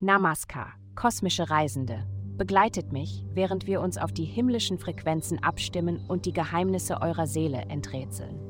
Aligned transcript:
Namaskar, 0.00 0.72
kosmische 0.96 1.48
Reisende. 1.48 2.04
Begleitet 2.36 2.92
mich, 2.92 3.24
während 3.34 3.68
wir 3.68 3.80
uns 3.80 3.98
auf 3.98 4.12
die 4.12 4.24
himmlischen 4.24 4.78
Frequenzen 4.78 5.42
abstimmen 5.44 6.04
und 6.08 6.26
die 6.26 6.32
Geheimnisse 6.32 7.00
eurer 7.00 7.28
Seele 7.28 7.58
enträtseln. 7.68 8.40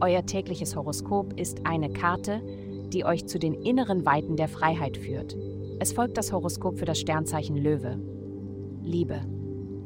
Euer 0.00 0.26
tägliches 0.26 0.76
Horoskop 0.76 1.32
ist 1.40 1.64
eine 1.64 1.90
Karte, 1.90 2.42
die 2.92 3.04
euch 3.04 3.26
zu 3.26 3.38
den 3.38 3.54
inneren 3.54 4.04
Weiten 4.04 4.36
der 4.36 4.48
Freiheit 4.48 4.98
führt. 4.98 5.34
Es 5.80 5.92
folgt 5.92 6.18
das 6.18 6.30
Horoskop 6.30 6.78
für 6.78 6.84
das 6.84 7.00
Sternzeichen 7.00 7.56
Löwe. 7.56 7.98
Liebe. 8.82 9.22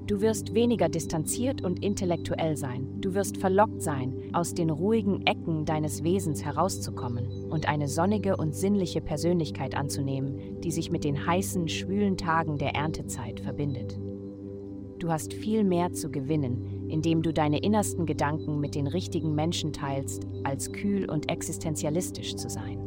Du 0.07 0.21
wirst 0.21 0.55
weniger 0.55 0.89
distanziert 0.89 1.65
und 1.65 1.83
intellektuell 1.83 2.57
sein. 2.57 3.01
Du 3.01 3.15
wirst 3.15 3.39
verlockt 3.39 3.83
sein, 3.83 4.31
aus 4.33 4.55
den 4.55 4.71
ruhigen 4.71 5.27
Ecken 5.27 5.65
deines 5.65 6.05
Wesens 6.05 6.45
herauszukommen 6.45 7.51
und 7.51 7.67
eine 7.69 7.89
sonnige 7.89 8.37
und 8.37 8.55
sinnliche 8.55 9.01
Persönlichkeit 9.01 9.77
anzunehmen, 9.77 10.61
die 10.61 10.71
sich 10.71 10.93
mit 10.93 11.03
den 11.03 11.27
heißen, 11.27 11.69
schwülen 11.69 12.17
Tagen 12.17 12.57
der 12.57 12.77
Erntezeit 12.77 13.41
verbindet. 13.41 13.99
Du 15.01 15.11
hast 15.11 15.35
viel 15.35 15.65
mehr 15.65 15.93
zu 15.93 16.09
gewinnen, 16.09 16.87
indem 16.89 17.23
du 17.23 17.33
deine 17.33 17.59
innersten 17.59 18.07
Gedanken 18.07 18.61
mit 18.61 18.77
den 18.77 18.87
richtigen 18.87 19.35
Menschen 19.35 19.73
teilst, 19.73 20.25
als 20.45 20.71
kühl 20.71 21.11
und 21.11 21.31
existenzialistisch 21.31 22.37
zu 22.37 22.49
sein. 22.49 22.86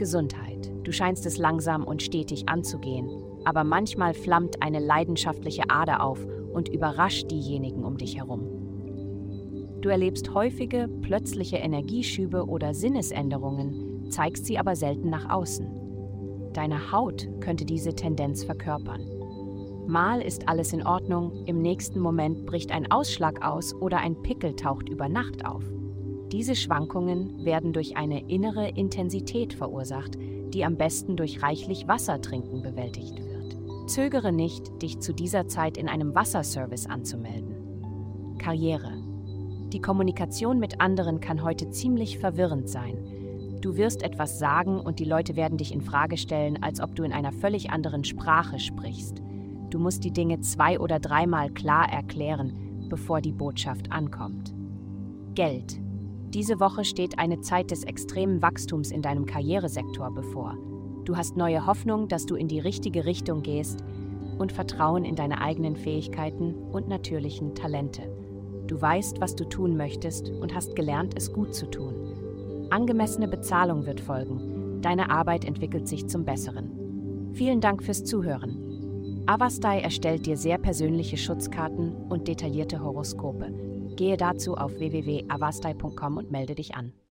Gesundheit. 0.00 0.72
Du 0.82 0.92
scheinst 0.92 1.26
es 1.26 1.36
langsam 1.36 1.84
und 1.84 2.02
stetig 2.02 2.48
anzugehen, 2.48 3.10
aber 3.44 3.64
manchmal 3.64 4.14
flammt 4.14 4.62
eine 4.62 4.80
leidenschaftliche 4.80 5.64
Ader 5.68 6.02
auf 6.02 6.26
und 6.54 6.70
überrascht 6.70 7.30
diejenigen 7.30 7.84
um 7.84 7.98
dich 7.98 8.16
herum. 8.16 8.46
Du 9.82 9.90
erlebst 9.90 10.32
häufige, 10.32 10.88
plötzliche 11.02 11.58
Energieschübe 11.58 12.46
oder 12.46 12.72
Sinnesänderungen, 12.72 14.10
zeigst 14.10 14.46
sie 14.46 14.58
aber 14.58 14.74
selten 14.74 15.10
nach 15.10 15.28
außen. 15.28 15.68
Deine 16.54 16.92
Haut 16.92 17.28
könnte 17.40 17.66
diese 17.66 17.94
Tendenz 17.94 18.42
verkörpern. 18.42 19.02
Mal 19.86 20.22
ist 20.22 20.48
alles 20.48 20.72
in 20.72 20.86
Ordnung, 20.86 21.44
im 21.44 21.60
nächsten 21.60 22.00
Moment 22.00 22.46
bricht 22.46 22.72
ein 22.72 22.90
Ausschlag 22.90 23.44
aus 23.46 23.74
oder 23.74 23.98
ein 23.98 24.22
Pickel 24.22 24.56
taucht 24.56 24.88
über 24.88 25.10
Nacht 25.10 25.44
auf. 25.44 25.62
Diese 26.32 26.54
Schwankungen 26.54 27.44
werden 27.44 27.72
durch 27.72 27.96
eine 27.96 28.28
innere 28.28 28.68
Intensität 28.68 29.52
verursacht, 29.52 30.16
die 30.54 30.64
am 30.64 30.76
besten 30.76 31.16
durch 31.16 31.42
reichlich 31.42 31.88
Wassertrinken 31.88 32.62
bewältigt 32.62 33.18
wird. 33.18 33.56
Zögere 33.90 34.30
nicht, 34.30 34.82
dich 34.82 35.00
zu 35.00 35.12
dieser 35.12 35.48
Zeit 35.48 35.76
in 35.76 35.88
einem 35.88 36.14
Wasserservice 36.14 36.86
anzumelden. 36.86 38.36
Karriere. 38.38 38.92
Die 39.72 39.80
Kommunikation 39.80 40.60
mit 40.60 40.80
anderen 40.80 41.20
kann 41.20 41.42
heute 41.42 41.70
ziemlich 41.70 42.18
verwirrend 42.18 42.68
sein. 42.68 43.58
Du 43.60 43.76
wirst 43.76 44.02
etwas 44.02 44.38
sagen 44.38 44.80
und 44.80 45.00
die 45.00 45.04
Leute 45.04 45.36
werden 45.36 45.58
dich 45.58 45.72
in 45.72 45.80
Frage 45.80 46.16
stellen, 46.16 46.62
als 46.62 46.80
ob 46.80 46.94
du 46.94 47.02
in 47.02 47.12
einer 47.12 47.32
völlig 47.32 47.70
anderen 47.70 48.04
Sprache 48.04 48.58
sprichst. 48.58 49.20
Du 49.70 49.78
musst 49.78 50.04
die 50.04 50.12
Dinge 50.12 50.40
zwei 50.40 50.78
oder 50.80 50.98
dreimal 50.98 51.50
klar 51.50 51.88
erklären, 51.92 52.88
bevor 52.88 53.20
die 53.20 53.32
Botschaft 53.32 53.92
ankommt. 53.92 54.54
Geld. 55.34 55.80
Diese 56.30 56.60
Woche 56.60 56.84
steht 56.84 57.18
eine 57.18 57.40
Zeit 57.40 57.72
des 57.72 57.82
extremen 57.82 58.40
Wachstums 58.40 58.92
in 58.92 59.02
deinem 59.02 59.26
Karrieresektor 59.26 60.12
bevor. 60.14 60.56
Du 61.04 61.16
hast 61.16 61.36
neue 61.36 61.66
Hoffnung, 61.66 62.06
dass 62.06 62.24
du 62.24 62.36
in 62.36 62.46
die 62.46 62.60
richtige 62.60 63.04
Richtung 63.04 63.42
gehst 63.42 63.82
und 64.38 64.52
Vertrauen 64.52 65.04
in 65.04 65.16
deine 65.16 65.40
eigenen 65.40 65.74
Fähigkeiten 65.74 66.54
und 66.54 66.88
natürlichen 66.88 67.56
Talente. 67.56 68.02
Du 68.68 68.80
weißt, 68.80 69.20
was 69.20 69.34
du 69.34 69.44
tun 69.44 69.76
möchtest 69.76 70.30
und 70.30 70.54
hast 70.54 70.76
gelernt, 70.76 71.14
es 71.16 71.32
gut 71.32 71.52
zu 71.52 71.68
tun. 71.68 72.68
Angemessene 72.70 73.26
Bezahlung 73.26 73.84
wird 73.84 74.00
folgen. 74.00 74.80
Deine 74.82 75.10
Arbeit 75.10 75.44
entwickelt 75.44 75.88
sich 75.88 76.06
zum 76.06 76.24
Besseren. 76.24 77.32
Vielen 77.32 77.60
Dank 77.60 77.82
fürs 77.82 78.04
Zuhören. 78.04 78.59
Avastai 79.26 79.80
erstellt 79.80 80.26
dir 80.26 80.36
sehr 80.36 80.58
persönliche 80.58 81.16
Schutzkarten 81.16 81.94
und 82.08 82.28
detaillierte 82.28 82.82
Horoskope. 82.82 83.52
Gehe 83.96 84.16
dazu 84.16 84.56
auf 84.56 84.72
www.avastai.com 84.78 86.16
und 86.16 86.30
melde 86.30 86.54
dich 86.54 86.74
an. 86.74 86.92